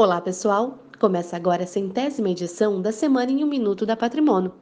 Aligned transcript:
Olá, 0.00 0.20
pessoal! 0.20 0.78
Começa 1.00 1.34
agora 1.34 1.64
a 1.64 1.66
centésima 1.66 2.30
edição 2.30 2.80
da 2.80 2.92
Semana 2.92 3.32
em 3.32 3.42
um 3.42 3.48
Minuto 3.48 3.84
da 3.84 3.96
Patrimônio. 3.96 4.52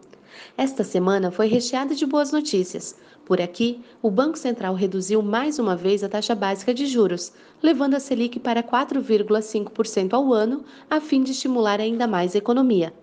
Esta 0.57 0.83
semana 0.83 1.31
foi 1.31 1.47
recheada 1.47 1.95
de 1.95 2.07
boas 2.07 2.33
notícias. 2.33 2.97
Por 3.23 3.39
aqui, 3.39 3.83
o 4.01 4.11
Banco 4.11 4.39
Central 4.39 4.73
reduziu 4.73 5.21
mais 5.21 5.59
uma 5.59 5.77
vez 5.77 6.03
a 6.03 6.09
taxa 6.09 6.35
básica 6.35 6.73
de 6.73 6.87
juros, 6.87 7.35
levando 7.63 7.97
a 7.97 8.01
Selic 8.01 8.41
para 8.41 8.63
4,5% 8.63 10.15
ao 10.15 10.33
ano, 10.33 10.65
a 10.89 11.03
fim 11.03 11.23
de 11.23 11.33
estimular 11.33 11.83
ainda 11.83 12.07
mais 12.07 12.35
a 12.35 12.39
economia. 12.39 12.95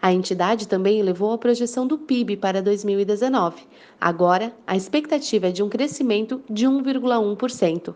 A 0.00 0.12
entidade 0.12 0.68
também 0.68 1.00
elevou 1.00 1.32
a 1.32 1.38
projeção 1.38 1.84
do 1.84 1.98
PIB 1.98 2.36
para 2.36 2.62
2019. 2.62 3.60
Agora, 4.00 4.54
a 4.64 4.76
expectativa 4.76 5.48
é 5.48 5.50
de 5.50 5.64
um 5.64 5.68
crescimento 5.68 6.40
de 6.48 6.64
1,1%. 6.64 7.92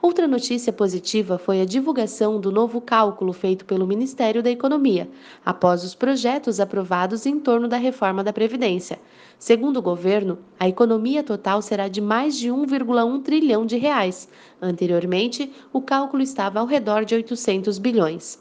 Outra 0.00 0.28
notícia 0.28 0.72
positiva 0.72 1.38
foi 1.38 1.60
a 1.60 1.64
divulgação 1.64 2.40
do 2.40 2.52
novo 2.52 2.80
cálculo 2.80 3.32
feito 3.32 3.64
pelo 3.64 3.86
Ministério 3.86 4.42
da 4.42 4.50
Economia, 4.50 5.08
após 5.44 5.82
os 5.84 5.94
projetos 5.94 6.60
aprovados 6.60 7.26
em 7.26 7.40
torno 7.40 7.66
da 7.66 7.76
reforma 7.76 8.22
da 8.22 8.32
Previdência. 8.32 8.98
Segundo 9.38 9.78
o 9.78 9.82
governo, 9.82 10.38
a 10.58 10.68
economia 10.68 11.22
total 11.22 11.60
será 11.60 11.88
de 11.88 12.00
mais 12.00 12.36
de 12.36 12.48
1,1 12.48 13.22
trilhão 13.22 13.66
de 13.66 13.76
reais. 13.76 14.28
Anteriormente, 14.60 15.52
o 15.72 15.80
cálculo 15.80 16.22
estava 16.22 16.60
ao 16.60 16.66
redor 16.66 17.04
de 17.04 17.14
800 17.14 17.78
bilhões. 17.78 18.38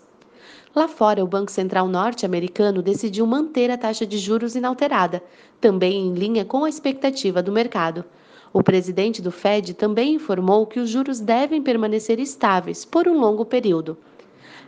Lá 0.76 0.88
fora, 0.88 1.24
o 1.24 1.28
Banco 1.28 1.52
Central 1.52 1.88
norte-americano 1.88 2.82
decidiu 2.82 3.26
manter 3.26 3.72
a 3.72 3.78
taxa 3.78 4.06
de 4.06 4.18
juros 4.18 4.56
inalterada, 4.56 5.24
também 5.62 6.08
em 6.08 6.14
linha 6.14 6.44
com 6.44 6.66
a 6.66 6.70
expectativa 6.70 7.42
do 7.42 7.52
mercado. 7.52 8.04
O 8.58 8.64
presidente 8.64 9.22
do 9.22 9.34
Fed 9.34 9.74
também 9.74 10.14
informou 10.14 10.66
que 10.66 10.80
os 10.80 10.90
juros 10.90 11.20
devem 11.20 11.62
permanecer 11.62 12.22
estáveis 12.22 12.86
por 12.86 13.06
um 13.06 13.20
longo 13.20 13.44
período. 13.44 13.98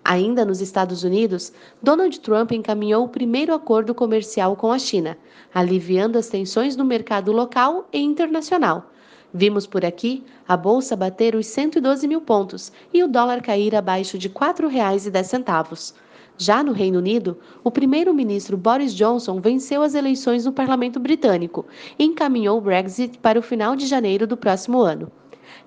Ainda 0.04 0.44
nos 0.44 0.59
Estados 0.59 1.05
Unidos, 1.05 1.53
Donald 1.81 2.20
Trump 2.20 2.52
encaminhou 2.52 3.06
o 3.06 3.08
primeiro 3.08 3.53
acordo 3.53 3.95
comercial 3.95 4.58
com 4.58 4.73
a 4.73 4.78
China, 4.78 5.17
aliviando 5.53 6.17
as 6.17 6.28
tensões 6.28 6.75
no 6.75 6.84
mercado 6.84 7.31
local 7.31 7.88
e 7.94 8.00
internacional. 8.00 8.92
Vimos 9.34 9.66
por 9.66 9.86
aqui 9.86 10.22
a 10.45 10.58
bolsa 10.58 10.94
bater 10.94 11.34
os 11.34 11.47
112 11.47 12.09
mil 12.09 12.19
pontos 12.19 12.73
e 12.94 13.02
o 13.02 13.08
dólar 13.08 13.42
cair 13.42 13.73
abaixo 13.73 14.17
de 14.17 14.28
R$ 14.28 14.34
4,10. 14.34 15.94
Já 16.38 16.64
no 16.64 16.72
Reino 16.72 17.00
Unido, 17.00 17.40
o 17.64 17.72
primeiro-ministro 17.72 18.56
Boris 18.56 18.94
Johnson 18.94 19.42
venceu 19.42 19.82
as 19.82 19.96
eleições 19.96 20.46
no 20.46 20.54
parlamento 20.54 21.00
britânico 21.00 21.66
e 21.98 22.04
encaminhou 22.04 22.60
o 22.60 22.62
Brexit 22.62 23.18
para 23.18 23.40
o 23.40 23.42
final 23.42 23.76
de 23.76 23.88
janeiro 23.88 24.28
do 24.28 24.38
próximo 24.38 24.80
ano. 24.80 25.12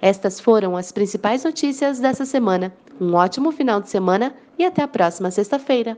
Estas 0.01 0.39
foram 0.39 0.77
as 0.77 0.93
principais 0.93 1.43
notícias 1.45 1.99
dessa 1.99 2.25
semana. 2.25 2.73
Um 3.01 3.15
ótimo 3.15 3.51
final 3.51 3.81
de 3.81 3.91
semana 3.91 4.35
e 4.59 4.65
até 4.65 4.83
a 4.83 4.89
próxima 4.89 5.31
sexta-feira. 5.31 5.97